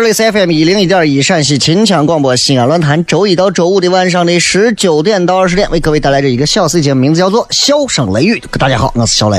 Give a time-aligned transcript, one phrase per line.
[0.00, 8.42] Hello，各位好，这里是 FM 一零一点一陕西秦腔广播西安论坛，周一到周五的晚上的十九点到二十点，为各位带来这一个小时的节目，名字叫做《笑声雷雨》。
[8.58, 9.38] 大家好，我是小雷。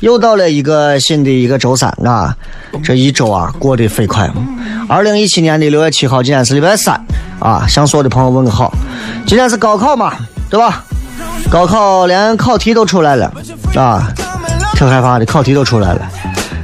[0.00, 2.36] 又到了一个新的一个周三啊，
[2.84, 4.30] 这一周啊过得飞快。
[4.90, 7.02] 二零一七年的六月七号，今天是礼拜三
[7.40, 8.74] 啊，向所有的朋友问个好。
[9.26, 10.12] 今天是高考嘛，
[10.50, 10.84] 对吧？
[11.50, 13.32] 高考连考题都出来了
[13.74, 14.12] 啊，
[14.74, 16.06] 挺害怕的，考题都出来了。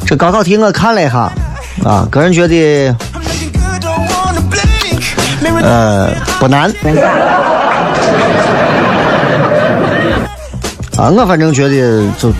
[0.07, 1.33] 这高考题我看了一下，
[1.85, 2.95] 啊，个人觉得
[5.63, 6.71] 呃不难。
[10.97, 12.33] 啊，我反正觉得就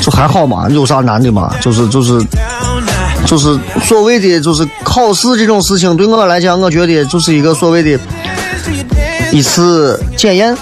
[0.00, 1.54] 就还好嘛，有啥难的嘛？
[1.60, 2.18] 就是就是
[3.26, 7.98] 就是所谓的就是考试这种事情，对我来讲，我觉得就是一个所谓的
[9.30, 10.56] 一次检验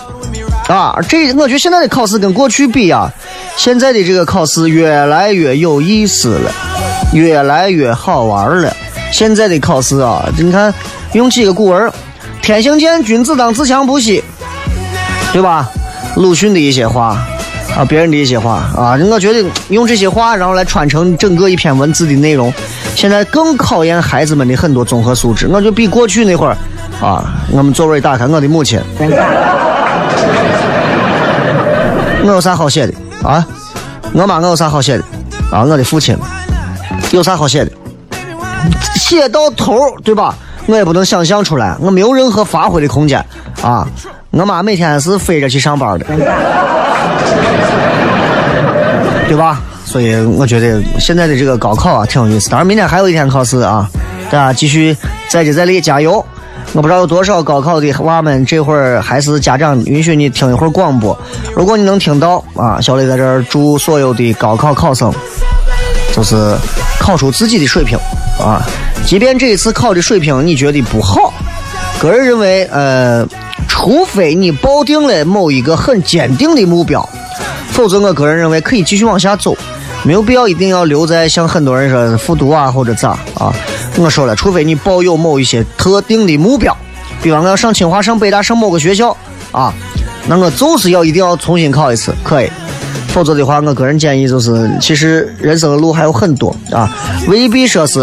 [0.66, 0.98] 啊。
[1.08, 3.08] 这我觉得现在的考试跟过去比啊，
[3.56, 6.50] 现在的这个考试越来越有意思了，
[7.14, 8.70] 越来越好玩了。
[9.10, 10.74] 现在的考试啊，你看
[11.12, 11.90] 用几个古文
[12.42, 14.22] ：“天行健，君子当自强不息”，
[15.32, 15.70] 对吧？
[16.16, 17.16] 鲁迅的一些话
[17.76, 22.52] 啊，别人的一些话啊，我觉得用这些话，然后来串成整个一篇文字的内容，
[22.96, 25.48] 现在更考验孩子们的很多综合素质。
[25.48, 26.56] 我就比过去那会儿
[27.00, 28.80] 啊，我们座位打开，我的母亲，
[32.22, 33.46] 我有啥好写的啊？
[34.12, 35.04] 我妈我有啥好写的
[35.50, 35.62] 啊？
[35.62, 36.16] 我的父亲
[37.12, 37.70] 有啥好写的？
[38.96, 40.34] 写到头，对吧？
[40.66, 43.22] 我也不能想象出来，我没有任何发挥的空间
[43.62, 43.86] 啊！
[44.30, 46.06] 我妈每天是飞着去上班的，
[49.28, 49.60] 对吧？
[49.84, 52.48] 所以我觉得现在的这个高考啊挺有意思。
[52.48, 53.88] 当然，明天还有一天考试啊，
[54.30, 54.96] 大家继续
[55.28, 56.24] 再接再厉，加油！
[56.72, 61.16] 我不知道有多少高考的娃们这会儿还是家长允许你听一会儿广播，
[61.54, 65.12] 如果你能听到啊，小磊在这儿祝所有的高考考生
[66.14, 66.56] 就是
[66.98, 67.98] 考出自己的水平
[68.38, 68.62] 啊。
[69.04, 71.32] 即便这一次考的水平你觉得不好，
[72.00, 73.26] 个人认为，呃，
[73.68, 77.06] 除非你抱定了某一个很坚定的目标，
[77.70, 79.56] 否则我个人认为可以继续往下走，
[80.04, 83.52] 没有必要一定要留在像很多人说复读啊或者咋啊。
[83.96, 86.76] 我说了，除非你抱有某一些特定的目标，
[87.22, 89.16] 比方我要上清华、上北大、上某个学校
[89.52, 89.72] 啊，
[90.26, 92.50] 那我就是要一定要重新考一次，可以。
[93.14, 96.90] 否则的话，我个人建议就是，其实人生的路还有很多啊，
[97.28, 98.00] 未必说是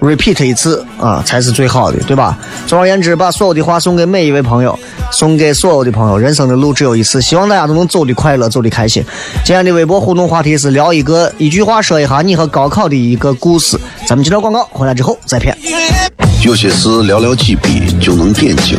[0.00, 2.38] repeat 一次啊才是最好的，对吧？
[2.64, 4.78] 总而言之，把所有的话送给每一位朋友，
[5.10, 6.16] 送给所有的朋友。
[6.16, 9.04] 人生的路只有一次，希望大家都能走得快乐，走得开心。
[9.44, 13.76] 今天的微博互动话题是聊一个一句话说一下你和高考的一个故事。
[14.06, 15.58] 咱们接着广告，回来之后再片。
[16.44, 18.78] 有些事寥寥几笔就能点睛，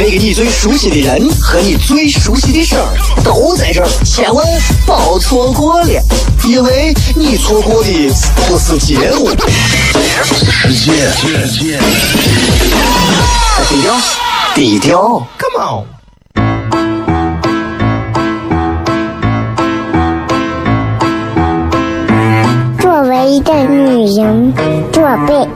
[0.00, 2.86] 那个你最熟悉的人和你最熟悉的事儿
[3.24, 4.46] 都在这儿，千万
[4.86, 6.00] 别错过了，
[6.44, 7.90] 因为你错过的
[8.46, 9.28] 不是节目，
[10.22, 11.80] 世界，
[13.68, 14.00] 低调，
[14.54, 15.84] 低调，Come on。
[22.80, 24.54] 作为一个女人，
[24.92, 25.48] 做辈子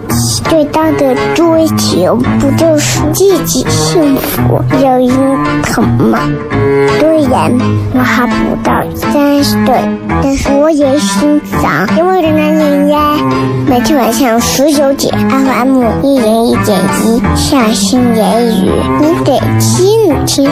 [0.53, 5.09] 最大的追求，不就是自己幸福、有人
[5.63, 6.19] 疼吗？
[7.01, 7.51] 虽然
[7.95, 9.81] 我还不到三十岁，
[10.23, 13.17] 但是我也心脏因为的男人呀。
[13.67, 18.71] 每天晚上十九点，FM 一人一点一，下心言语，
[19.01, 20.51] 你得听听，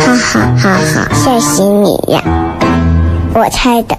[0.00, 2.20] 哈哈哈哈，吓死你呀！
[3.34, 3.96] 我猜的。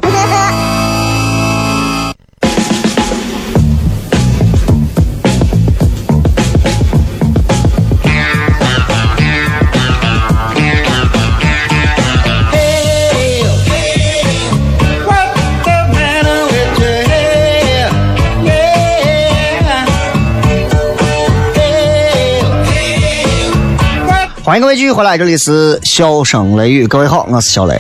[24.50, 27.80] 欢迎各位继续回来，这里是笑声雷雨，各位好，我是小雷。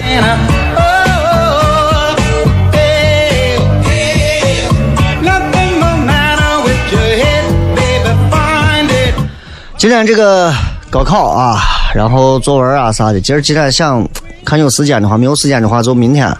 [9.78, 10.54] 今天这个
[10.92, 11.58] 高考啊，
[11.96, 14.08] 然后作文啊啥的，今儿今天想
[14.46, 16.32] 看有时间的话，没有时间的话就明天。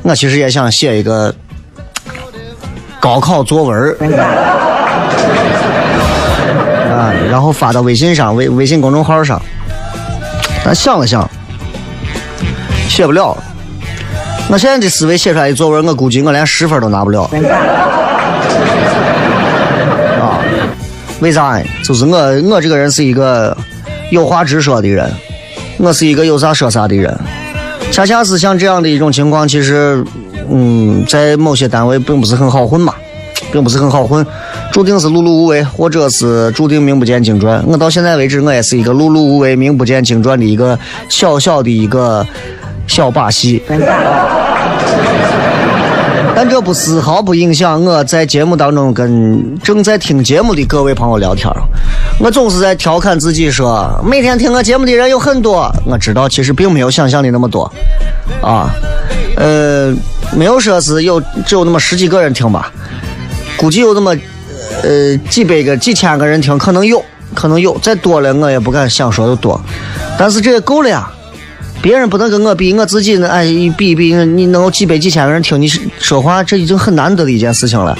[0.00, 1.34] 我其实也想写一个
[2.98, 3.94] 高考作文儿
[6.96, 9.38] 啊，然后发到微信上，微微信公众号上。
[10.66, 11.30] 但想了想，
[12.88, 13.38] 写不了。
[14.50, 17.22] 我现在的思维写出来的作文，我估计我连十分都拿不了。
[20.20, 20.42] 啊，
[21.20, 21.62] 为啥呢？
[21.84, 22.18] 就是我，
[22.50, 23.56] 我这个人是一个
[24.10, 25.08] 有话直说的人，
[25.78, 27.16] 我是一个有啥说啥的人。
[27.92, 30.04] 恰恰是像这样的一种情况，其实，
[30.50, 32.92] 嗯，在某些单位并不是很好混嘛，
[33.52, 34.26] 并不是很好混，
[34.72, 37.64] 注定是碌碌无为，或者是注定名不见经传。
[37.66, 40.78] 我到现在为止，我也是一个碌碌无为、名不见经传的一个
[41.08, 42.26] 小小的一个
[42.86, 43.62] 小把戏。
[46.34, 51.50] 但这不丝毫不影响我在节目当中跟正在听节目的各位朋友聊天。
[52.20, 55.74] 我总是在调侃自己说，每天听我节目的人有很多。
[55.86, 57.72] 我知道，其实并没有想象的那么多，
[58.42, 58.70] 啊，
[59.36, 59.94] 呃，
[60.36, 62.70] 没有说是有只有那么十几个人听吧，
[63.56, 64.14] 估计有那么
[64.82, 69.60] 呃几百个、几千个人听，可能有，可能有，再多了我也不敢想说的多，
[70.18, 71.10] 但是这也够了呀。
[71.82, 73.44] 别人不能跟我比，我自己呢，哎，
[73.76, 75.68] 比一比，你能有几百几千个人听你
[76.00, 77.96] 说话，这已经很难得的一件事情了。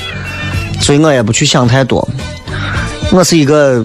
[0.80, 2.06] 所以我也不去想太多。
[3.12, 3.84] 我是一个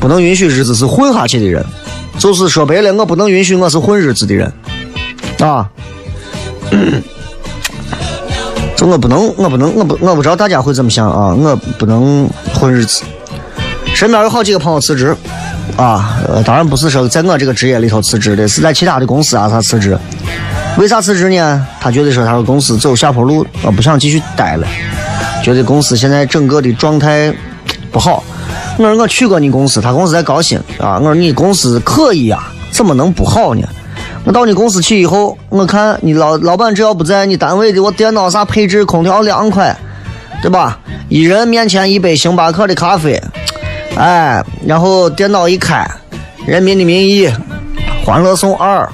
[0.00, 1.64] 不能允许日子是混下去的人，
[2.18, 4.52] 就是说白了，我不能允许我是混日子的人
[5.38, 5.66] 啊。
[8.78, 11.34] 就我不能，我不能，我不，我不知道大家会怎么想啊。
[11.34, 13.02] 我不能混日子。
[13.92, 15.16] 身边有好几个朋友辞职。
[15.76, 19.98] 啊，呃，当然不是说在我这个职业里头辞职的，是在其他的公司啊，他辞职。
[20.76, 21.66] 为啥辞职呢？
[21.80, 24.66] 他觉得说他说公司走下坡路，啊，不想继续待了，
[25.42, 27.34] 觉得公司现在整个的状态
[27.90, 28.22] 不好。
[28.76, 30.98] 我说我去过你公司，他公司在高新啊。
[30.98, 33.68] 我说你公司可以呀，怎么能不好呢？
[34.28, 39.74] 我到你公司去以后，我看你老老板只要不在，你单位的我电脑啥配置，空调凉快，
[40.42, 40.78] 对吧？
[41.08, 43.18] 一人面前一杯星巴克的咖啡。
[43.96, 45.76] 哎，然后电脑一开，
[46.46, 47.26] 《人民的名义》
[48.04, 48.86] 《欢乐颂二》，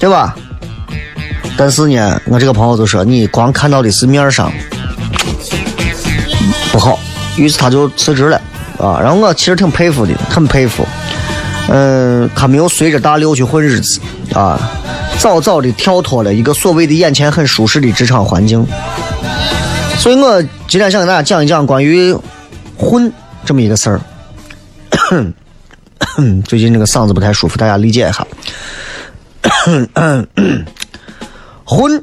[0.00, 0.34] 对吧？
[1.56, 4.52] 但是呢，我这个朋友就说，你光看到的是面上
[6.72, 6.98] 不好，
[7.36, 8.40] 于是他就辞职了
[8.76, 8.98] 啊。
[9.00, 10.84] 然后我其实挺佩服的，很佩服。
[11.68, 14.00] 嗯，他没有随着大流去混日子
[14.32, 14.70] 啊，
[15.18, 18.64] 早早的跳脱了一个所谓的眼前很舒适的职场环境。
[19.98, 22.14] 所以我今天想跟大家讲一讲关于
[22.76, 23.12] 混
[23.44, 24.00] 这么一个事儿。
[26.44, 28.26] 最近这个嗓子不太舒服，大家理解一下。
[31.64, 32.00] 混，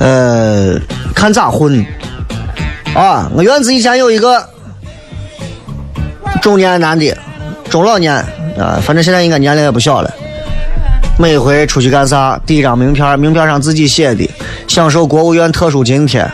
[0.00, 0.76] 呃，
[1.14, 1.86] 看咋混
[2.94, 3.30] 啊？
[3.34, 4.44] 我院子以前有一个
[6.40, 7.16] 中年男的，
[7.70, 8.14] 中老年
[8.58, 10.10] 啊，反正现在应该年龄也不小了。
[11.18, 14.28] 每回出去干啥，第一张名片，名片上自己写的，
[14.68, 16.24] 享受国务院特殊津贴，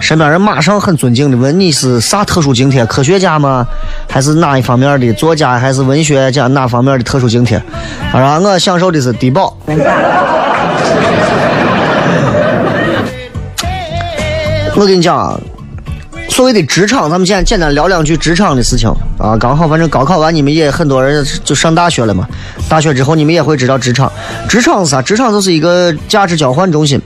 [0.00, 2.86] 身边人马上很尊敬的问你是啥特殊津贴？
[2.86, 3.66] 科学家吗？
[4.08, 5.58] 还是哪一方面的作家？
[5.58, 7.56] 还是文学家哪方面的特殊津贴？
[8.12, 9.56] 啊，我享受的是低保。
[14.76, 15.40] 我跟你讲，
[16.34, 19.36] 所谓的职场，咱们简简单聊两句职场的事情啊。
[19.38, 22.26] 刚好，反正高考完，你们也很多人就上大学了嘛。
[22.68, 24.10] 大学之后，你们也会知道职场。
[24.48, 25.00] 职场是啥？
[25.00, 27.00] 职场就是一个价值交换中心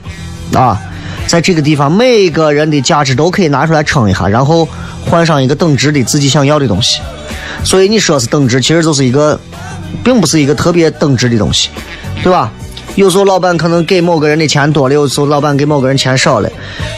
[0.55, 0.81] 啊。
[1.27, 4.67] 在这个地方，每个人的价值都可以拿出来称一下，然后
[5.05, 6.99] 换上一个等值的自己想要的东西。
[7.63, 9.39] 所以你说是等值，其实就是一个，
[10.03, 11.69] 并不是一个特别等值的东西，
[12.23, 12.51] 对吧？
[12.99, 16.49] 有时候老板可能给某个人的钱多了，有时候老板给某个人钱少了，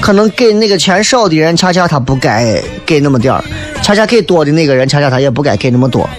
[0.02, 3.44] 可能给那个钱少的人，恰恰他不该给那么点儿，
[3.84, 6.10] 恰恰给多的那个人，恰恰他也不该给那么多。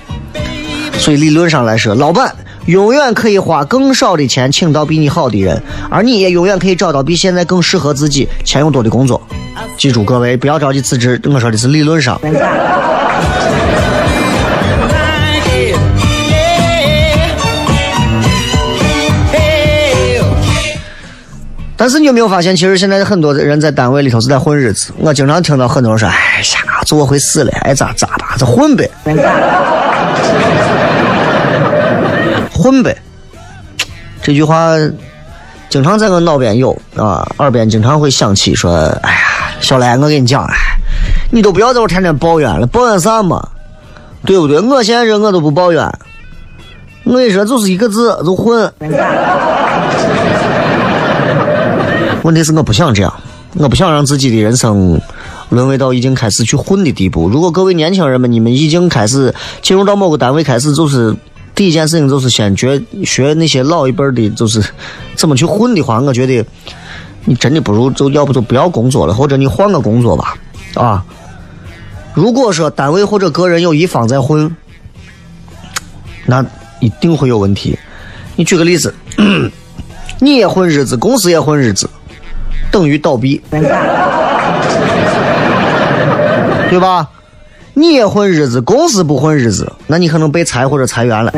[0.98, 2.32] 所以理论上来说，老板
[2.66, 5.60] 永远可以花更少的钱请到比你好的人，
[5.90, 9.20] 而你也永远可以找到比现在更适合自己、钱又多的工作。
[9.76, 12.20] 记住，各位不要着急辞职，我说的是理论上。
[21.82, 24.92] 但是你有没有发现，其实现在很多的人在单位里头是在混日子。
[24.98, 28.88] 我经常听到很多人说：“哎呀，做回事了，爱咋咋吧，这混呗，
[32.52, 32.96] 混呗。”
[34.22, 34.76] 这句话
[35.68, 39.18] 经常在我脑边有啊，耳边经常会响起说：“哎呀，
[39.60, 40.54] 小来，我跟你讲，哎，
[41.32, 43.44] 你都不要在我天天抱怨了，抱怨啥嘛？
[44.24, 44.60] 对不对？
[44.60, 45.84] 我现在这我都不抱怨，
[47.02, 48.72] 我跟你说就是一个字，就混。”
[52.22, 53.12] 问题是我不想这样，
[53.54, 55.00] 我不想让自己的人生
[55.48, 57.28] 沦为到已经开始去混的地步。
[57.28, 61.14] 如果各位年轻人们，你们已经开始进入到某个单位，开始就是
[61.54, 64.62] 第一件事情就是先学学那些老一辈的，就是
[65.16, 66.46] 怎么去混的话，我觉得
[67.24, 70.36] 你真的不如就要不就不要工作了，或者你换个工作吧，
[70.74, 71.04] 啊。
[72.14, 74.54] 如果说单位或者个人有一方在混，
[76.26, 76.44] 那
[76.78, 77.76] 一定会有问题。
[78.36, 78.94] 你举个例子，
[80.20, 81.88] 你也混日子，公司也混日子。
[82.72, 83.40] 等于倒闭，
[86.68, 87.08] 对吧？
[87.74, 91.32] 你也混日子，公司不混日子，那你可能被裁或者裁员了。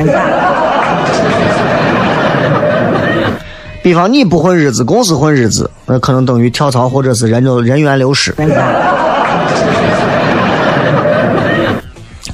[3.83, 8.35] 比方你不混日子，公司混日子，那可能等于跳槽或者是人就人员流失。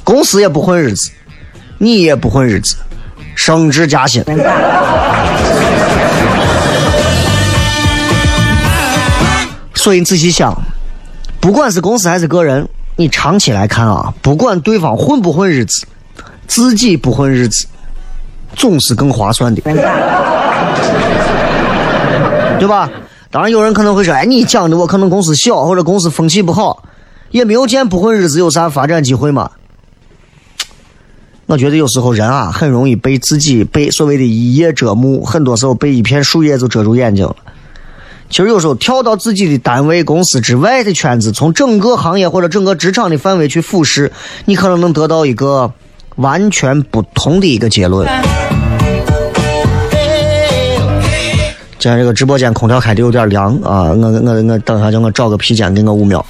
[0.05, 1.11] 公司也不混日子，
[1.79, 2.77] 你也不混日子，
[3.35, 4.23] 升职加薪。
[9.81, 10.55] 所以你仔细想，
[11.41, 15.87] 不管是公司还是个人，你长期来看啊，不管对方混不混日子，
[16.47, 17.67] 自己不混日子，
[18.55, 19.63] 总是更划算的，
[22.59, 22.91] 对吧？
[23.31, 26.85] 当然有人可能会说，哎，你讲的我可能公司小或者公司风气不好，
[27.31, 29.51] 也没有见不混日子有啥发展机会嘛。
[31.47, 37.35] 我觉得有时候人啊，很容易被自己被所谓的一叶遮目，很多时候被一片树叶就遮住眼睛了。
[38.31, 44.13] 其实有时候跳到自己的单位、公司之外的圈子，从整个行业或者整个职场的范围去俯视，
[44.45, 45.73] 你可能能得到一个
[46.15, 48.09] 完全不同的一个结论。
[51.79, 56.25] 今天这个直播间空调开的有点凉啊，我我我等下叫我找个披肩给我五秒。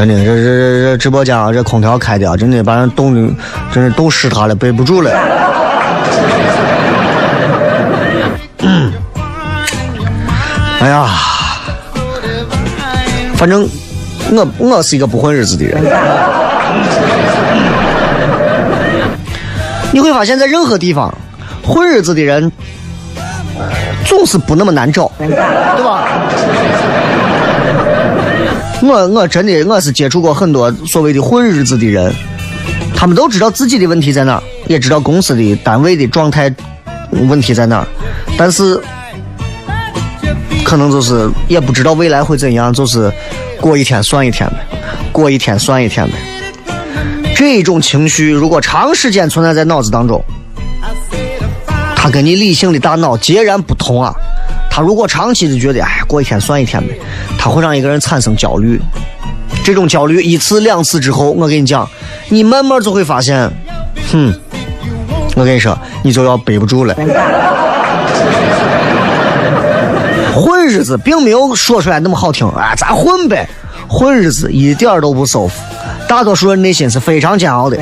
[0.00, 3.34] 真的，这这这这直播间啊，这空调开的啊，真的把人冻的，
[3.70, 5.10] 真是冻湿他了，背不住了。
[8.60, 8.90] 嗯，
[10.80, 11.06] 哎呀，
[13.36, 13.68] 反正
[14.30, 15.84] 我我是一个不混日子的人。
[19.92, 21.14] 你会发现在任何地方，
[21.62, 22.50] 混日子的人
[24.06, 26.08] 总是不那么难找，对吧？
[28.82, 32.12] 我我真的我是接触过很多所谓的混日子的人，
[32.94, 36.52] 他们都知道自己的问题在哪，也知道公司的单位的状态
[37.28, 37.86] 问题在哪，
[38.38, 38.80] 但是
[40.64, 43.12] 可能就是也不知道未来会怎样，就是
[43.60, 44.56] 过一天算一天呗，
[45.12, 46.14] 过一天算一天呗。
[47.34, 50.24] 这种情绪如果长时间存在在脑子当中，
[51.94, 54.14] 它跟你理性的大脑截然不同啊。
[54.70, 56.96] 他如果长期的觉得，哎，过一天算一天呗，
[57.36, 58.80] 他会让一个人产生焦虑。
[59.64, 61.86] 这种焦虑一次两次之后，我跟你讲，
[62.28, 63.50] 你慢慢就会发现，
[64.12, 64.32] 哼，
[65.34, 66.94] 我跟你说，你就要背不住了。
[70.32, 73.46] 混日子并没有说出来那么好听，哎，咱混呗。
[73.88, 75.60] 混日子一点都不舒服，
[76.08, 77.76] 大多数人内心是非常煎熬的。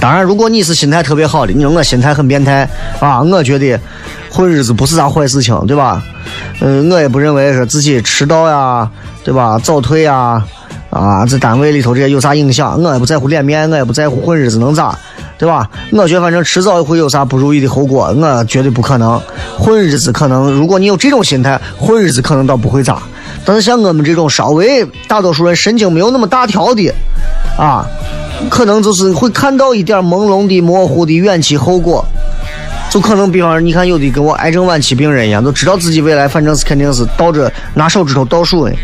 [0.00, 2.68] 当然，如果你是心态特别好的，你说我心态很变态
[3.00, 3.78] 啊，我觉得
[4.30, 6.02] 混日子不是啥坏事情，对吧？
[6.60, 8.90] 嗯，我也不认为说自己迟到呀，
[9.22, 9.58] 对吧？
[9.62, 10.42] 早退呀，
[10.88, 12.82] 啊，在单位里头这些有啥影响？
[12.82, 14.98] 我也不在乎脸面，我也不在乎混日子能咋，
[15.36, 15.68] 对吧？
[15.92, 19.20] 我觉得反正迟早会有啥不如意的后果，我绝对不可能
[19.58, 20.10] 混日子。
[20.10, 23.02] 可能如果你有这种心态，混日子可能倒不会咋。
[23.44, 26.92] 但是像我们这种稍微大多数人神经没有那么大条的，
[27.58, 27.86] 啊，
[28.48, 32.04] 可能就是会看到一点朦胧的、模糊的远期后果。
[32.90, 38.74] 就可能，比方说，你看有的跟我癌症晚期病人一样，都知道自己未来反正是肯定是倒着拿手指头倒数的，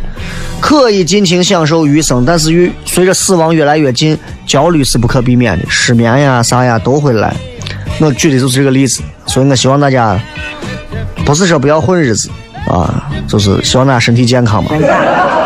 [0.61, 7.35] 可以尽情享受余生，但是与随着死亡越来越近，焦虑是不可避免的，失眠呀啥呀都会来。
[7.99, 10.17] 我举的就是这个例子，所以我希望大家
[11.25, 12.31] 不是说不要混日子
[12.69, 14.71] 啊，就是希望大家身体健康嘛。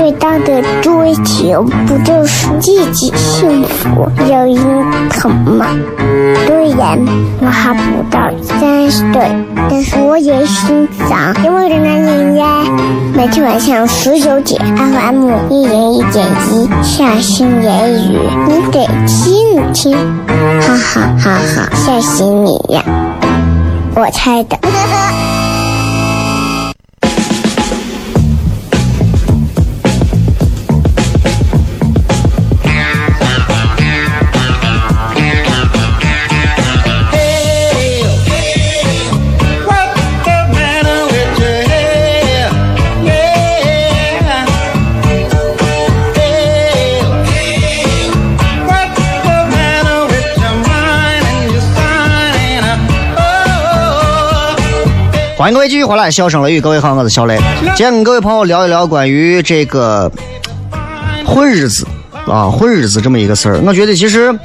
[0.00, 4.56] 最大的追求不就是自己幸福、有人
[5.10, 5.66] 疼吗？
[6.46, 6.98] 虽然
[7.42, 9.30] 我还不到三十岁，
[9.68, 12.46] 但是我也心脏因为的男人呀。
[13.14, 19.94] 每天晚上十九点，FM 一人一点一，下心言语，你得听听，
[20.62, 22.82] 哈哈哈哈，吓死你呀！
[23.94, 24.56] 我猜的。
[55.40, 57.38] 欢迎各位继续回来，笑声雷雨，各位好，我是小雷。
[57.68, 60.12] 今天跟各位朋友聊一聊关于这个
[61.24, 61.86] 混日子
[62.26, 63.58] 啊，混日子这么一个事儿。
[63.64, 64.38] 我觉得其实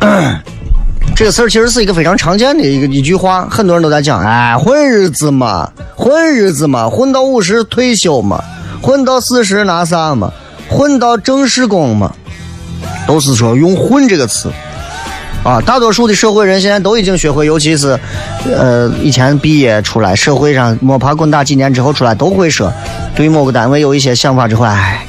[1.14, 8.42] 这个事儿其实是一个非常常见的一个一句话，很多人都在讲，哎，混日子嘛，混日子嘛，混到五十退休嘛，
[8.80, 10.32] 混到四十拿啥嘛，
[10.70, 12.14] 混到正式工嘛，
[13.06, 14.50] 都是说用“混”这个词。
[15.44, 17.98] 啊，大多数的社会人现在都已经学会，尤其是，
[18.44, 22.70] 呃，以前毕业出来，社会上摸爬滚打几年之后出来，都会说，
[23.14, 25.06] 对某个单位有一些想法之后，哎，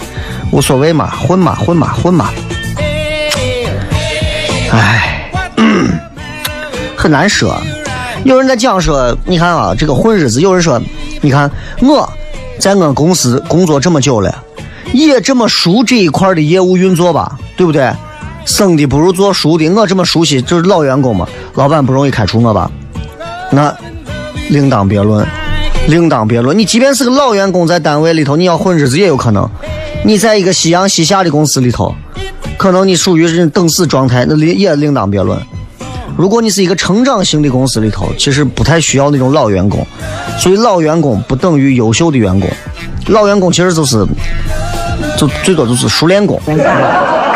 [0.52, 2.30] 无所谓嘛，混嘛，混嘛，混嘛，
[4.72, 5.30] 哎，
[6.96, 7.60] 很难说。
[8.24, 10.80] 有人在讲说，你看啊，这个混日子，有人说，
[11.22, 12.08] 你看我
[12.60, 14.44] 在我公司工作这么久了，
[14.94, 17.92] 也这么熟这一块的业务运作吧，对不对？
[18.50, 22.70] 生的不如做熟的，我这么熟悉，就是老员工嘛，老板不容易开除我吧？
[23.52, 23.74] 那
[24.50, 25.26] 另当别论，
[25.88, 26.58] 另当别论。
[26.58, 29.48] 你即便是个老员工，在单位里头，你要混日子也有可能。
[30.04, 31.94] 你在一个夕阳西下的公司里头，
[32.58, 35.40] 可能你属于是等死状态，那另也另当别论。
[36.18, 39.86] 如果你是一个成长型的公司里头，其实不太需要那种老员工，
[40.40, 42.50] 所以老员工不等于优秀的员工，
[43.10, 44.06] 老员工其实就是，
[45.16, 46.42] 就最多就是熟练工。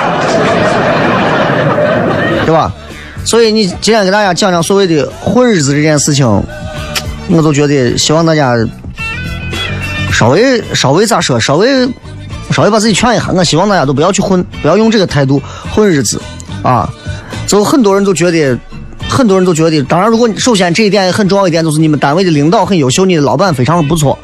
[2.46, 2.72] 对吧？
[3.26, 6.28] 所以你今天给大家讲讲所谓的混日子这件事情，
[7.30, 8.54] 我都觉得希望大家
[10.12, 11.88] 稍微稍微咋说，稍微
[12.52, 13.30] 稍微把自己劝一下。
[13.34, 16.22] 我希望大家都不要去混，不要用这个态度混日子
[16.62, 16.90] 啊！
[17.48, 18.58] 就很多人都觉得，
[19.10, 24.20] 很多人都觉得，当然，如果首先这一点很重要一点，就是你们单位的领导很优秀，你的老板非常的不错，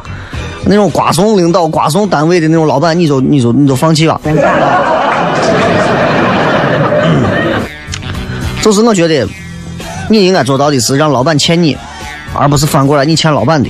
[0.65, 4.19] 那种瓜怂领导、瓜怂单位的那种老板，你就你就你就放弃吧。
[8.61, 9.27] 就是我觉得，
[10.09, 11.77] 你应该做到的是让老板欠你，
[12.33, 13.69] 而不是反过来你欠老板的。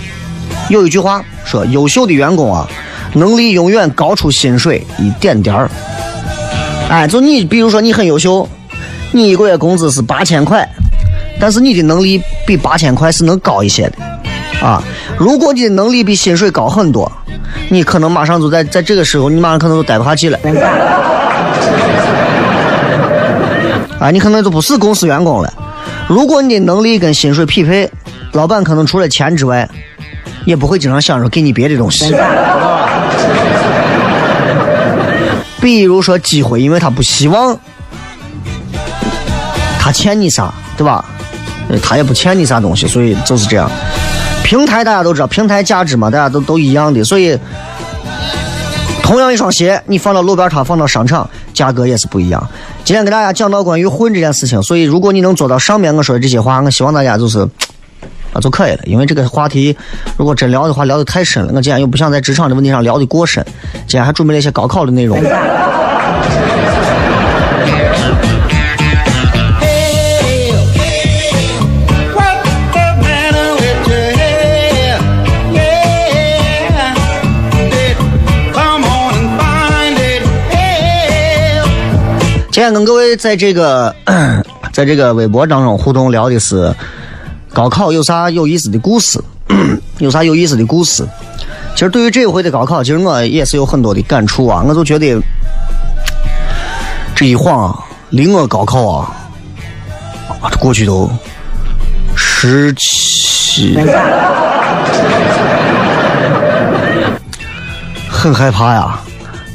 [0.70, 2.68] 有一句话说，优秀的员工啊，
[3.14, 5.70] 能力永远高出薪水一点点儿。
[6.90, 8.48] 哎，就你，比如说你很优秀，
[9.12, 10.68] 你一个月工资是八千块，
[11.40, 14.84] 但是你的能力比八千块是能高一些的，啊。
[15.18, 17.12] 如果你的能力比薪水高很多，
[17.70, 20.40] 你可能马上就在在这个时候，你马上可能就待不下去了。
[24.00, 25.54] 啊，你可能就不是公司员工了。
[26.08, 27.90] 如果你的能力跟薪水匹配，
[28.32, 29.68] 老板可能除了钱之外，
[30.46, 32.12] 也不会经常想着给你别的东西。
[35.62, 37.60] 比如说机会，因为他不希望
[39.78, 41.04] 他欠你啥，对吧？
[41.70, 43.70] 呃他也不欠你啥东西，所以就是这样。
[44.44, 47.38] 平台大家都知道，平台价值嘛，大家都都一样的，所以
[49.10, 52.48] 同样一双鞋，你放到路边摊，放到商场，价格也是不一样。
[52.86, 57.40] 今天给大家讲到关于混这件事情，所以如果你能做到上面我说的这些话，我希望大家就是
[58.32, 58.82] 啊就可以了。
[58.86, 59.76] 因为这个话题
[60.16, 63.44] 如果真聊的话，聊得太深了，我今天又不想在职场的问题上聊得过深，
[63.88, 65.20] 今天还准备了一些高考的内容。
[82.60, 83.96] 今天跟各位在这个
[84.74, 86.76] 在这个微博当中互动聊的是
[87.54, 89.18] 高考有啥有意思的故事，
[90.00, 91.08] 有啥有意思的故事。
[91.74, 94.62] 其实对于这一回的高考，其实我也是有很多的感触啊。
[94.68, 95.18] 我就觉得
[97.16, 99.16] 这一晃啊，离我高考啊，
[100.42, 101.10] 啊过去都
[102.14, 103.80] 十七，
[108.12, 109.00] 很害怕呀。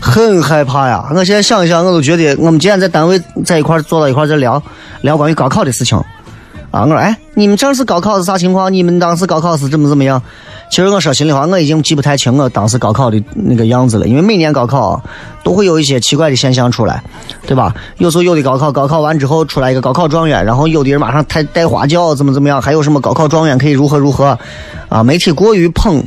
[0.05, 1.03] 很害怕呀！
[1.15, 4.63] 我现在想一想，我都觉得我们今天在单位在一块坐到一块在聊
[5.01, 5.97] 聊关于高考的事情
[6.71, 6.83] 啊。
[6.83, 8.71] 我说，哎，你们这次高考是啥情况？
[8.71, 10.21] 你们当时高考是怎么怎么样？
[10.71, 15.03] 其实我说心里话，我已经记不太清我当时高考的那个样子了，因为每年高考
[15.43, 17.03] 都会有一些奇怪的现象出来，
[17.47, 17.75] 对吧？
[17.97, 22.61] 有时候有的高考高考完之后出来一个高考状元，然后有的人马上带带花轿，怎么怎么样？
[22.61, 24.39] 还有什么高考状元可以如何如何？
[24.91, 26.05] 啊，媒体过于捧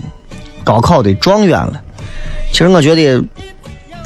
[0.63, 1.81] 高考的状元了。
[2.51, 3.23] 其实我觉得。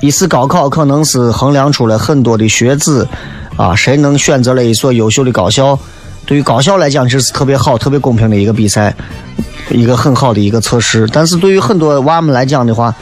[0.02, 3.08] 一次高考可能是衡量出了很多的学子，
[3.56, 5.78] 啊，谁能选择了一所优秀的高校？
[6.26, 8.94] 对于高校来讲，这是特别好、特别公平的一个比赛，
[9.70, 11.08] 一个很好的一个测试。
[11.14, 12.94] 但是对于很多娃们来讲的话，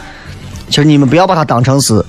[0.68, 2.04] 其实你们不要把它当成是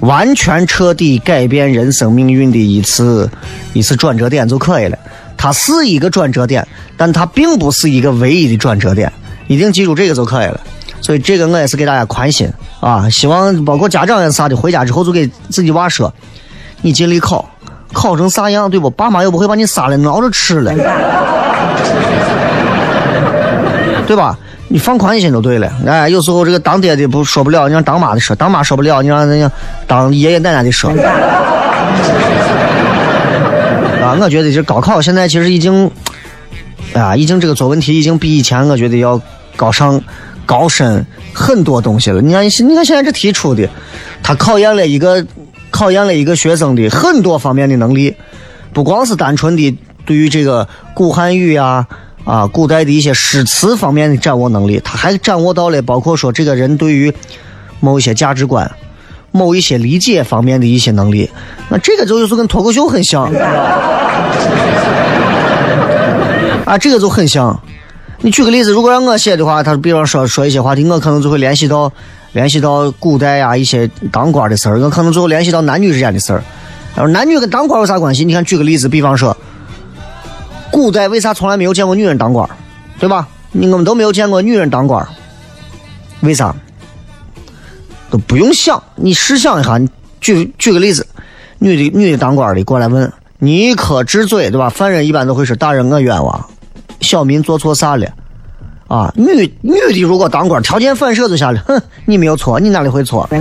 [0.00, 3.28] 完全彻底改变人生命运的一次
[3.74, 4.98] 一次转折点就可以了。
[5.36, 9.12] 它是一个转折点，但它并不是一个唯一的转折点，
[9.48, 10.60] 一定记住这个就可以了。
[11.02, 16.10] 所以这个我也是给大家宽心啊，希望包括家长也啥的，回家之后就给自己娃说，
[16.80, 17.44] 你尽力考，
[17.92, 18.88] 考成啥样对不？
[18.88, 20.72] 爸妈又不会把你杀了熬着吃了，
[24.06, 24.38] 对吧？
[24.68, 25.70] 你放宽心就对了。
[25.86, 29.50] 哎，有时候这个当爹的不说不了，你让当妈的说；当妈说不了，你让人家
[29.86, 30.90] 当爷爷奶奶的说。
[34.00, 35.90] 啊，我觉得这高考现在其实已经，
[36.94, 39.20] 啊，已经这个做问题已经比以前我觉得要
[39.54, 40.00] 高尚。
[40.50, 42.20] 高深很多东西了。
[42.20, 43.68] 你看，你看现在这题出的，
[44.20, 45.24] 它考验了一个
[45.70, 48.16] 考验了一个学生的很多方面的能力，
[48.72, 51.86] 不光是单纯的对于这个古汉语呀
[52.24, 57.14] 啊古代的一些诗词方面的掌握能力，他还掌握到了包括说这个人对于
[57.78, 58.68] 某一些价值观、
[59.30, 61.30] 某一些理解方面的一些能力。
[61.68, 63.32] 那这个就就是跟脱口秀很像
[66.64, 67.56] 啊，这个就很像。
[68.22, 71.90] 你举个例子，如果让我写的话，他比方说说一些话题，我可能就会联系到
[72.32, 76.44] 联系到古代呀一些当官的事儿，我可能最后联系到男女之间的事儿。
[76.94, 78.24] 然后男女跟当官有啥关系？
[78.24, 79.34] 你看，举个例子，比方说，
[80.70, 82.48] 古代为啥从来没有见过女人当官，
[82.98, 83.26] 对吧？
[83.52, 85.06] 你我们都没有见过女人当官，
[86.20, 86.54] 为啥？
[88.10, 89.88] 都不用想，你试想一下，你
[90.20, 91.06] 举举个例子，
[91.58, 94.68] 女的女的当官的过来问你可知罪，对吧？
[94.68, 96.44] 犯人一般都会说大人我冤枉。
[97.10, 98.06] 小民做错啥了？
[98.86, 103.28] 啊，女女的如果当官，条件反射就下来， 哼，你没有错，你哪里会错？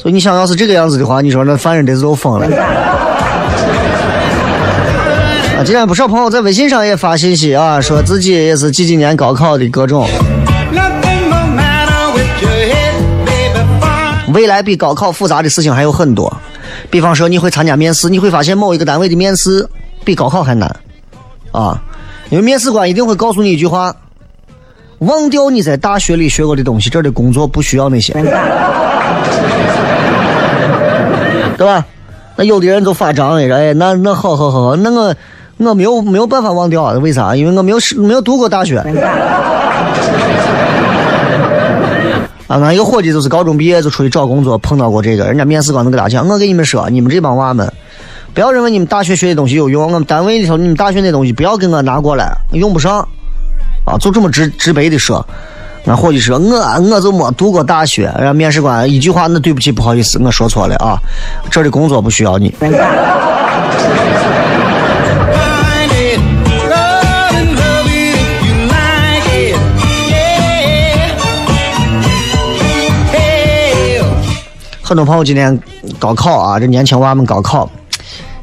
[0.00, 2.46] 所以你想要是这个样子的话，你说那犯人得是都疯了。
[5.58, 10.08] 啊，今天不少朋友在微信上也发信息啊，说自己也是几几年高考的各种。
[14.32, 16.32] 未来比高考复杂的事情还有很多，
[16.90, 19.66] 比方说你会参加面试，你会发现某一个单位的面试
[20.04, 20.76] 比高考还难，
[21.52, 21.82] 啊，
[22.30, 23.94] 因为面试官一定会告诉你一句话：
[24.98, 28.12] 忘掉你在大学里学过的东西，这儿的工作不需要那些，
[31.56, 31.84] 对吧？
[32.36, 35.14] 那有的人就发张了，哎，那那好好好，那我
[35.56, 37.34] 我没有没有办法忘掉，为啥？
[37.34, 38.80] 因为我没有没有读过大学。
[42.48, 47.70] 啊，俺一个伙计就是高中毕业就出去找工作，碰到过这个，人家面试官能给他讲，我跟你们说，你们这帮娃们，
[48.34, 53.06] 不要认为你们大学学的东西有用，我们单位里头你们大学那东西不要给我拿过来，用不上，
[53.84, 55.24] 啊，就这么直直白的说。
[55.84, 56.58] 俺伙计说，我
[56.90, 60.98] 我就没读过大学，然后面试官一句话，那对不起，不好意思，我说错了啊，
[61.50, 62.54] 这里工作不需要你。
[74.88, 75.60] 很多朋友今天
[75.98, 77.70] 高考啊，这年轻娃们高考，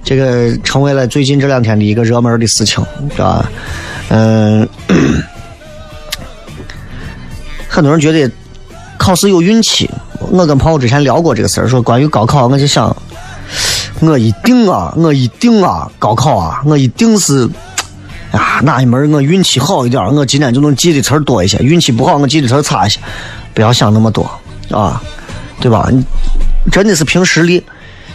[0.04, 3.50] 这个成为了最近这两天的一个热门的事情，是吧？
[4.10, 4.70] 嗯，
[7.68, 8.32] 很多人觉得
[8.96, 9.90] 考试有运气。
[10.30, 12.96] 我跟朋友之前聊过这个事儿，说关于高考，我就想，
[14.02, 17.50] 我一定啊，我一定啊，高考啊，我一定是。
[18.30, 23.00] 啊，哪一门我运气好一点，我今天就能记的词儿多一些；运气不好，我记的词儿差一些。
[23.56, 24.30] 不要想那么多
[24.70, 25.02] 啊，
[25.66, 25.90] 对吧？
[25.92, 26.06] 你
[26.72, 27.64] 真的是凭实力。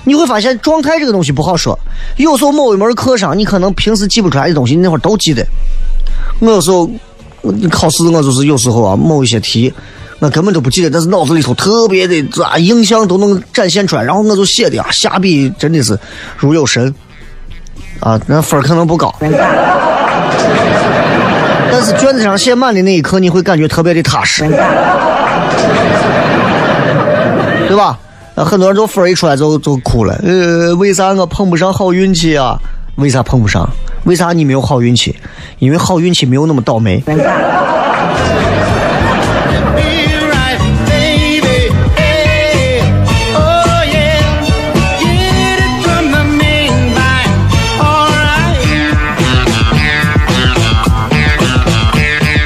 [0.04, 1.76] 你会发现状态这个东西不好说，
[2.16, 5.44] 有时候某一门课上，你可能平时记不出来的东西，你那会儿都记得。
[6.38, 6.88] 我有时候
[7.40, 9.74] 我考试，我就是有时候啊，某一些题
[10.20, 15.98] 我根本都不记得，但是脑子里头特别的啊，印象都能展现出来，然后我就写的啊，下笔真的是
[16.38, 16.94] 如有神
[17.98, 19.12] 啊，那分可能不高。
[21.72, 24.44] 但是卷子上写满的那一刻，你会感觉特别的踏实，
[27.70, 27.96] 对吧？
[28.34, 32.58] 那很多人都分一出来就就哭了，呃，为啥我碰不上好运气啊？
[32.96, 33.68] 为啥碰不上？
[34.04, 35.14] 为啥你没有好运气？
[35.60, 37.00] 因为好运气没有那么倒霉。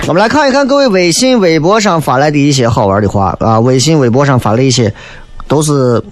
[0.06, 3.58] 我们来看一看各位微信、微博上发来的一些好玩的话啊！
[3.58, 4.92] 微信、微博上发了一些，
[5.48, 6.02] 都是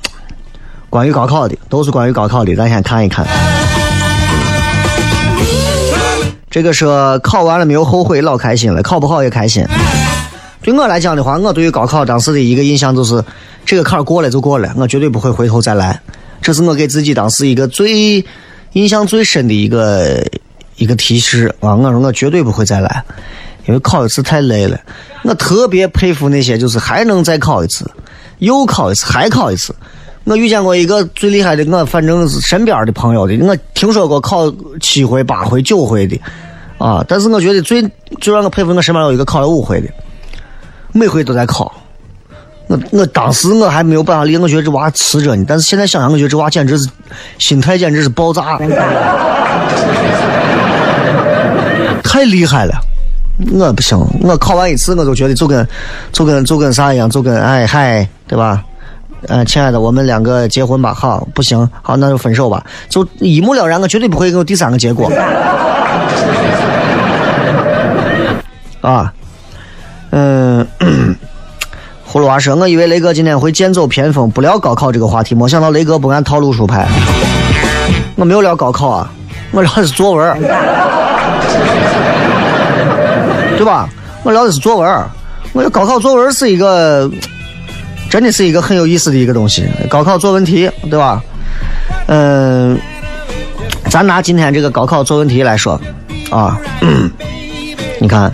[0.88, 2.56] 关于高考的，都是关于高考的。
[2.56, 3.26] 咱先看一看。
[6.50, 9.62] 这个说考完了没有后悔，老开心了；考不好也开心。
[10.62, 13.22] 对我来讲的话，我对于高考当时的一个印象就是，
[13.66, 16.00] 这个坎儿过了就过了，我绝对不会回头再来。
[16.40, 18.24] 这是我给自己当时一个最
[18.72, 20.24] 印象最深的一个
[20.76, 21.74] 一个提示啊！
[21.74, 23.04] 我说我绝对不会再来，
[23.66, 24.78] 因为考一次太累了。
[25.22, 27.88] 我特别佩服那些就是还能再考一次，
[28.38, 29.74] 又考一次，还考一次。
[30.24, 34.48] 我遇见过一个最厉害的，我反正是身边的朋友的，我听说过考
[34.80, 36.16] 七回、八回、九回的，
[36.78, 37.04] 啊！
[37.08, 37.82] 但是我觉得最
[38.20, 39.88] 最让我佩服，我身边有一个考了五回的，
[40.92, 41.72] 每回都在考。
[42.68, 45.44] 我我当时我还没有办法理解，我觉得这娃迟着呢。
[45.46, 46.88] 但是现在想想，我觉得这娃简直是
[47.38, 48.56] 心态简直是爆炸，
[52.04, 52.72] 太厉害了。
[53.52, 55.66] 我不行，我考完一次我就觉得就跟
[56.12, 58.62] 就跟就跟啥一样，就跟哎嗨，对吧？
[59.28, 60.92] 呃，亲爱的，我们两个结婚吧。
[60.92, 62.64] 好，不行，好，那就分手吧。
[62.88, 65.10] 就一目了然，我绝对不会有第三个结果。
[68.82, 69.12] 啊，
[70.10, 70.66] 嗯。
[72.12, 76.86] 葫芦娃说：“我以为雷哥今天会剑走偏锋，不聊高考这个话题，没想到雷哥不按套路出牌。
[78.16, 79.10] 我没有聊高考啊，
[79.50, 80.38] 我聊的是作文，
[83.62, 83.88] 对吧？
[84.24, 84.90] 我聊的是作文。
[85.52, 87.08] 我觉得高考作文是一个，
[88.10, 89.64] 真的是一个很有意思的一个东西。
[89.88, 91.22] 高考作文题，对吧？
[92.08, 92.76] 嗯，
[93.88, 95.80] 咱拿今天这个高考作文题来说，
[96.32, 96.58] 啊，
[98.00, 98.32] 你看，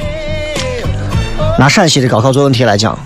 [1.59, 2.99] 拿陕西的高考作文题来讲。”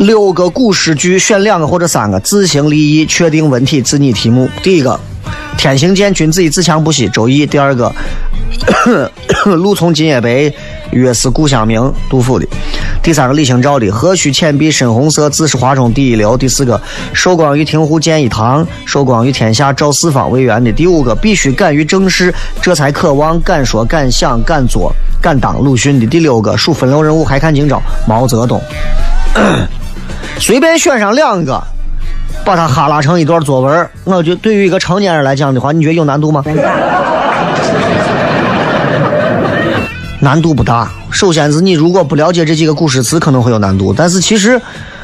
[0.00, 4.48] 六个古诗句，选两个或者三个，自行立意，确定问题，自拟题目。
[4.62, 4.98] 第一个，
[5.58, 7.44] 天行健，君子以自强不息，周易。
[7.44, 7.94] 第二个，
[9.44, 10.52] 路从今夜白，
[10.90, 12.46] 月是故乡明，杜甫的。
[13.02, 16.36] 第三个，李清照的，何须浅碧深红色，自是华中第一流。
[16.36, 16.80] 第四个，
[17.12, 20.72] 寿光于庭湖建一堂，寿光于天下照四方为源的。
[20.72, 25.58] 第五个，必须敢于正视，这才可望，敢说敢想敢做敢当。
[25.58, 26.06] 鲁迅的。
[26.06, 28.60] 第六个，数分流人物，还看今朝，毛泽东。
[30.38, 31.62] 随便选上两个，
[32.44, 36.42] 把它哈拉成一段作文，我觉得对于一个成年人来讲的话，你觉得有难度吗？
[40.20, 40.90] 难度不大。
[41.10, 43.94] 首先是你如果不了解这几个古诗词，可能会有难度。
[43.96, 44.60] 但是其实，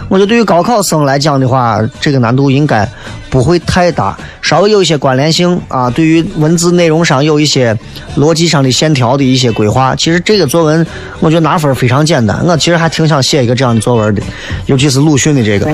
[0.08, 2.88] 我觉得对于高考生来讲的话，这个难度应该
[3.30, 5.88] 不会太大，稍微有一些关联性啊。
[5.88, 7.76] 对于文字内容上有一些
[8.16, 10.86] 逻辑上的线条的一些规划，其实这个作文
[11.20, 12.44] 我觉得拿分非常简单。
[12.46, 14.22] 我其实还挺想写一个这样的作文的，
[14.66, 15.66] 尤其是鲁迅的这个。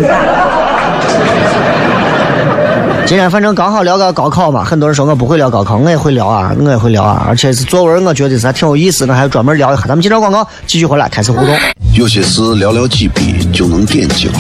[3.11, 9.83] 今天反正刚好聊个高考嘛，很多人说我不会聊高考，我也会聊啊，我也会聊啊，而且是作文，我觉得是还挺有意思，我还专门聊一下。
[9.83, 11.49] 咱们接着广告，继续回来开始互动。
[11.93, 14.31] 有些事寥寥几笔就能点睛，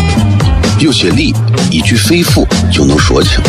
[0.78, 1.34] 有些理
[1.68, 3.42] 一句肺腑就能说清，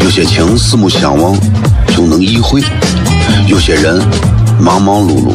[0.00, 1.38] 有些情四目相望
[1.88, 2.62] 就能意会，
[3.48, 4.02] 有些人
[4.58, 5.34] 忙忙碌碌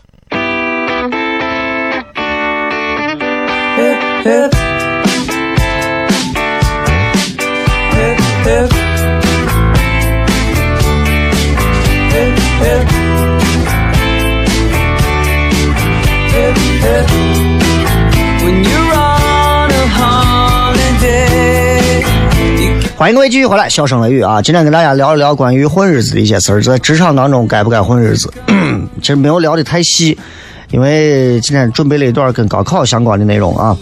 [22.95, 24.39] 欢迎各位继续回来，笑声雷雨啊！
[24.39, 28.31] 今天跟大家聊一聊关于混日子的一些事儿，在职场当中该不该混日子？
[29.01, 30.15] 其实没有聊的太细，
[30.71, 33.77] 因为今天准备了一段跟高考相关的内容啊。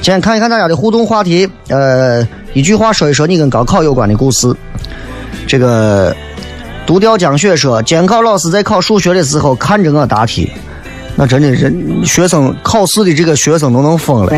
[0.00, 4.54] 今天看一看大家的互动话题，呃，一句话说一说你跟高考有关的故事。
[5.46, 6.14] 这个
[6.86, 10.50] 独钓江雪说，监考老师在考数学的时候看着我答题，
[11.16, 14.32] 那真的人学生考试的这个学生都能疯了。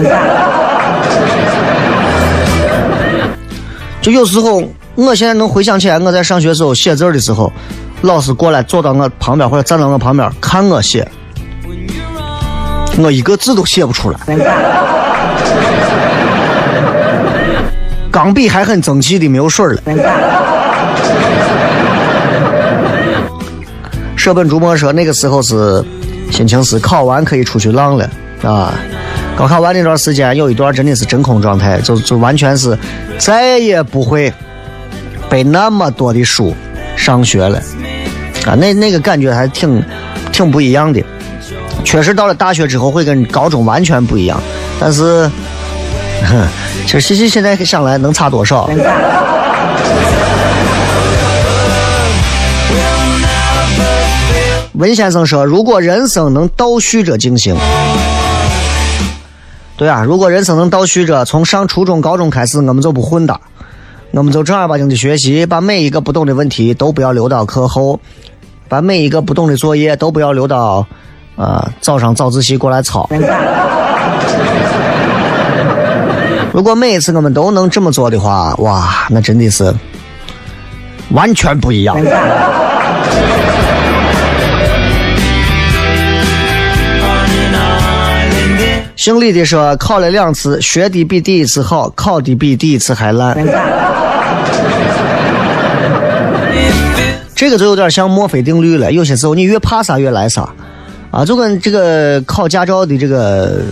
[4.01, 4.63] 就有时候，
[4.95, 7.53] 我现在能回想起来，我在上学时候写字的时候，
[8.03, 11.09] 老师过来坐到我旁边或者站到我旁边看我写，
[12.99, 14.19] 我一个字都写不出来。
[18.11, 19.83] 钢笔还很争气的没有水了。
[24.17, 25.85] 舍本逐末说那个时候是
[26.31, 28.11] 心情是考完可以出去浪了
[28.43, 28.73] 啊。
[29.37, 32.77] 高考完那段时间，有一段真的是真空状态，就就完全是
[33.19, 34.33] 再也不会
[35.29, 36.57] 背那么多的书
[36.97, 37.59] 上学了
[38.47, 38.55] 啊！
[38.55, 39.85] 那那个感觉还挺
[40.33, 41.05] 挺不一样的。
[41.87, 44.39] 确实到了大学之后会跟高中完全不一样，
[44.81, 45.31] 但是，
[46.29, 46.47] 哼，
[46.85, 48.69] 其实细细现在想来能差多少？
[54.75, 57.57] 文先生说：“如果人生能倒叙着进行。”
[59.79, 63.41] 对啊，如果人生能倒叙着，从上初中、高中开始，我们就不混的，
[64.11, 68.01] 我们就正儿八经的学习，把每一个不懂的问题都不要留到课后，
[68.69, 70.87] 把每一个不懂的作业都不要留到，
[71.37, 73.09] 呃，早上早自习过来抄。
[76.53, 79.73] 如果每一次我们都能这么做的话，哇，那真的是
[81.11, 81.97] 完全不一样。
[88.97, 93.37] 姓李的说，考了两次，学的比第一次好，考的比第一次还烂。
[97.35, 98.91] 这个就有点像墨菲定律了。
[98.91, 100.49] 有些时候你越怕啥越来啥，
[101.17, 103.63] 啊，就跟这个考驾照的这个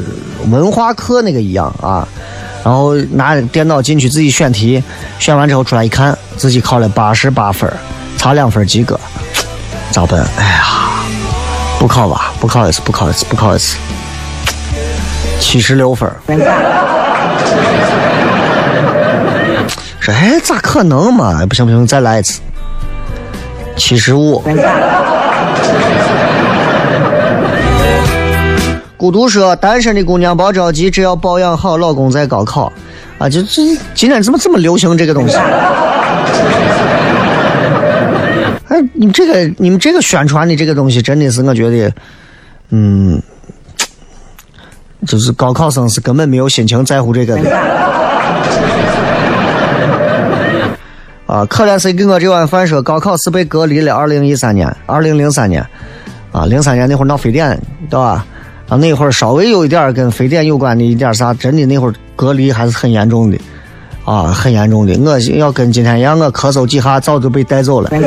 [0.50, 2.08] 文化课那个一样啊。
[2.64, 4.82] 然后拿电脑进去自己选题，
[5.18, 7.70] 选完之后出来一看，自己考了八十八分，
[8.16, 8.98] 差两分及格，
[9.90, 10.26] 咋办？
[10.38, 11.04] 哎呀，
[11.78, 13.76] 不考吧，不考一次，不考一次，不考一次。
[15.38, 16.10] 七十六分。
[20.00, 21.44] 说哎，咋可能嘛？
[21.44, 22.40] 不行不行，再来一次。
[23.76, 24.42] 七十五。
[29.04, 32.72] 孤独说，单身的姑娘别着急，只要保养好，老公在高考。
[33.18, 35.36] 啊，就这今天怎么这么流行这个东西？
[38.68, 41.92] 哎，你这个你们这个宣传的这个东西，真的是我觉得，
[42.70, 43.20] 嗯，
[45.06, 47.50] 就是高考生是根本没有心情在乎这个的。
[51.26, 53.94] 啊，可怜谁给我这碗饭说高考是被隔离了。
[53.94, 55.62] 二零一三年，二零零三年，
[56.32, 58.24] 啊，零三年那会儿闹非典，对吧？
[58.68, 63.38] 啊，那会儿稍微有一点跟非典有关的一点啥，真的那会儿隔离还是很严重的，
[64.04, 64.98] 啊，很严重的。
[64.98, 67.90] 我要跟今天一样，我咳嗽几下早就被带走了。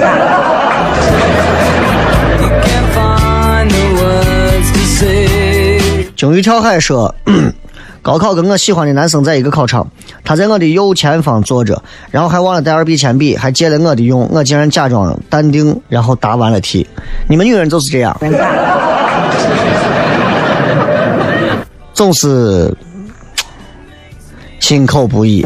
[6.15, 7.13] 鲸鱼跳海说，
[8.01, 9.87] 高考跟我喜欢的男生在一个考场，
[10.23, 11.79] 他在我的右前方坐着，
[12.09, 16.87] 然后还忘了带二 B 铅笔，还借了我的用，我竟然假装淡定，然后答完了题。
[17.27, 18.17] 你们女人就是这样，
[21.97, 22.71] 总是
[24.61, 25.43] 心口不一。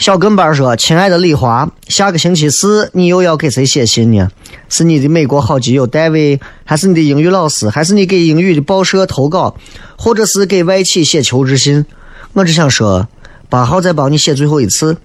[0.00, 4.30] 小跟班说：“亲爱的李华，下个星期四你又要给谁写信呢？
[4.70, 9.54] 是你的美国好基友戴维，还是你的英语老师，还是你给英语的报社投稿，
[9.98, 11.84] 或者是给外企写求职信？
[12.32, 13.06] 我只想说，
[13.50, 14.96] 八号再帮你写最后一次。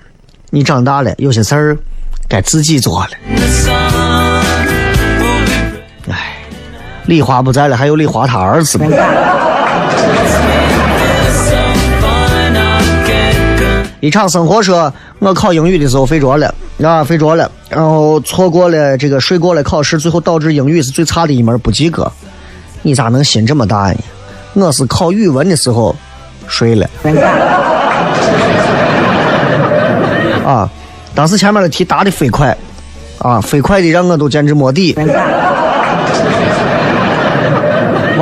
[0.51, 1.77] 你长大了，有些事儿
[2.29, 3.09] 该自己做了。
[6.07, 6.37] 哎，
[7.05, 8.87] 李华不在了，还有李华他儿子吗？”
[14.05, 16.53] 一场生活说，我考英语的时候睡着了，
[16.83, 22.11] 啊，睡着了，然后错过了这个睡过了考试，最后导致英语是最差的一门，不及格。
[22.83, 23.97] 你咋能心这么大呢？
[24.53, 25.95] 我是考语文的时候
[26.47, 26.87] 睡了。
[30.45, 30.69] 啊，
[31.15, 32.55] 当时前面的题答的飞快，
[33.17, 34.95] 啊，飞快的让我都简直没底。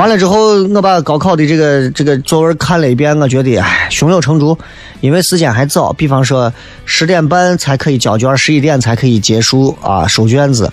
[0.04, 4.54] 完了之后，我把高考的这个这个作文看了一遍，我觉得唉，胸有成竹，
[5.00, 5.94] 因为时间还早。
[5.94, 6.52] 比方说
[6.84, 10.70] 十点半才可以交卷，十一点才可以结束啊收卷子。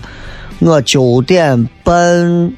[0.58, 2.52] 我九点半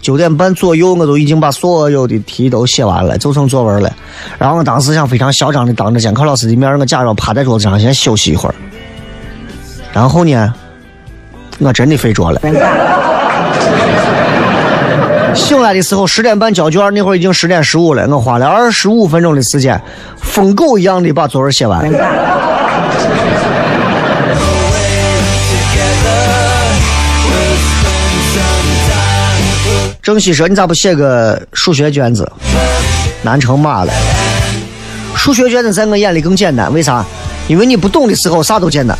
[0.00, 3.92] 九点半左右，我都已经把所有的题都写完了，就剩作文了。
[4.38, 8.54] 然后我当时想非常嚣张的当着监考老师的面，我假装趴在桌子上先休息一会儿。
[9.92, 10.54] 然后呢，
[11.58, 12.40] 我真的睡着了。
[15.34, 18.06] 醒来的时候十点半交卷，那会儿已经十点十五了。
[18.08, 19.80] 我花了二十五分钟的时间，
[20.20, 21.90] 疯狗一样的把作文写完。
[30.02, 32.30] 郑西说：“你咋不写个数学卷子？
[33.22, 33.92] 难成马了。
[35.14, 37.02] 数学卷子在我眼里更简单，为啥？
[37.48, 38.96] 因为你不懂的时候啥都简单。”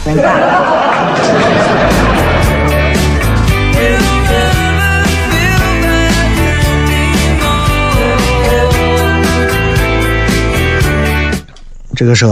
[11.97, 12.27] 这个是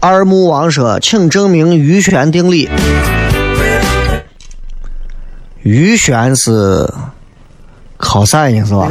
[0.00, 2.68] 二木王说，请证明余弦定理。
[5.62, 6.88] 余弦是
[7.96, 8.64] 靠啥呢？
[8.64, 8.88] 是吧？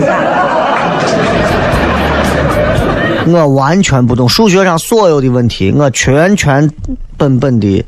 [3.27, 6.69] 我完全不懂数学上所有的问题，我全全
[7.17, 7.83] 本本的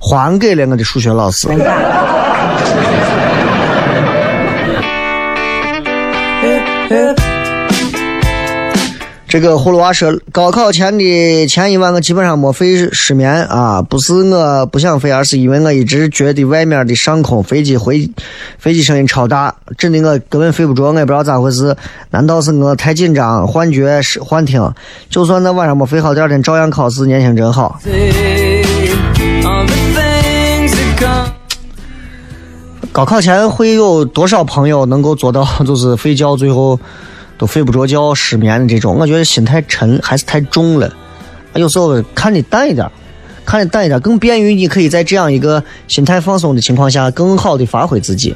[0.00, 1.48] 还给了我的数学老师。
[9.32, 18.06] 这个葫芦娃说，高考前的前一晚我基本上没睡，失眠啊，不是我不想飞，而是因为我一直觉得外面的上空飞机回
[18.58, 21.74] 飞机声音超大，震的我根本睡不着，我也不知道咋回事，
[22.10, 24.70] 难道是我太紧张，幻觉是幻听？
[25.08, 27.80] 就算那晚上没睡好，第二天照样考试，年轻真好。
[32.92, 36.78] 高考前会有多少朋友能够做到 就是睡觉最后？
[37.42, 40.88] 都睡不着觉、失眠的这种，我觉得心太沉还是太重了。
[41.54, 42.88] 有时候看的淡一点，
[43.44, 48.32] 看的淡一点，更便于你可以在这样一个心态放松的情况下，更好的发挥自己。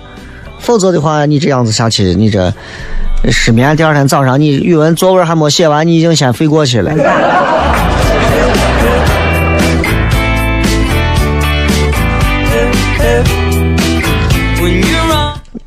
[0.58, 2.52] 否则的话，你这样子下去，你这
[3.30, 6.92] 失眠，第二天早上你语文作文还没写完，你已经先睡过去了。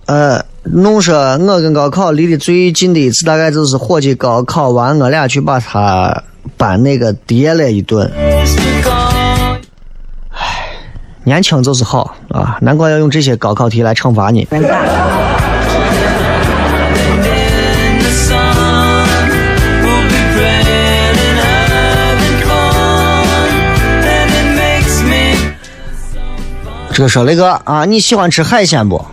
[0.08, 0.49] 呃。
[0.72, 6.24] 弄说，我跟高考离得最近的一次，大概就是伙计高考完，我俩去把他
[6.58, 8.12] 班那个跌了一顿。
[10.30, 10.70] 唉，
[11.24, 14.48] 年轻就是好啊，难怪要用这些高考题来惩罚你。
[26.94, 29.04] 这个说雷哥啊，你喜欢吃海鲜不？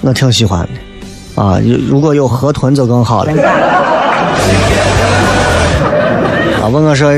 [0.00, 0.68] 我挺喜欢的。
[1.34, 3.32] 啊，如果有河豚就更好了。
[6.62, 7.10] 啊，问我说，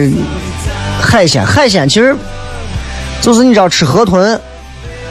[1.01, 2.17] 海鲜，海鲜其实
[3.21, 4.41] 就是你知道吃河豚。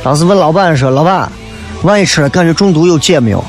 [0.04, 1.32] 当时问老板说，老板，
[1.84, 3.44] 万一吃了感觉中毒有解没有？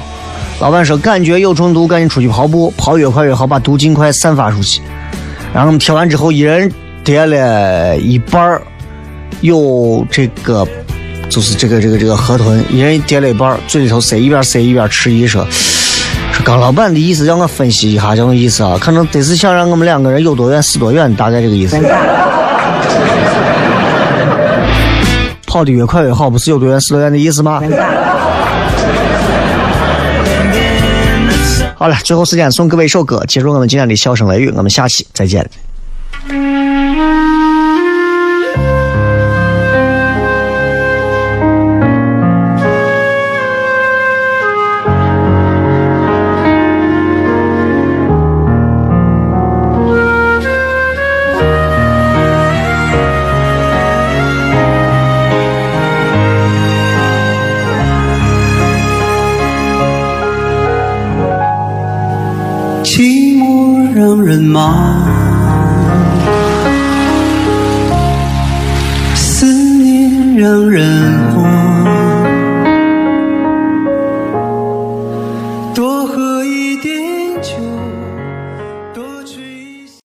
[0.61, 4.81] 老板说，感觉有中毒，赶紧出去跑步，跑越快越好，把毒尽快散发出去。
[5.53, 6.71] 然后我们贴完之后，一人
[7.03, 8.63] 叠了一半儿，
[9.41, 10.67] 有这个。
[11.29, 15.12] 就是这个这个这个河豚，一人叠了一半，嘴里头塞，一边塞一边吃。
[15.12, 15.47] 一说，
[16.33, 21.79] 说刚老板的意思让我分析一下，这种意思啊，可能得是想让我们两个人有多远死多远，大概这个意思。
[25.47, 27.62] 跑得越快越好，不是有多远死多远的意思吗？
[31.74, 35.49] 好了，最后时间送各位一首歌，结束我们今天的笑声雷雨，我们下期再见。